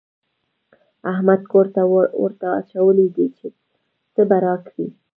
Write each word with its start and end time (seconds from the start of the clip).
احمد 1.11 1.41
کوری 1.51 1.83
ورته 2.21 2.47
اچولی 2.59 3.07
دی 3.15 3.27
چې 3.37 3.47
څه 4.13 4.21
به 4.29 4.37
راکړي. 4.45 4.87